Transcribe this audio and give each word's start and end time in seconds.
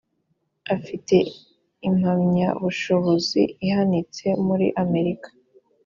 afite 0.75 1.15
impamyabushobozi 1.87 3.41
ihanitse 3.67 4.27
muri 4.45 4.67
amerika 4.83 5.29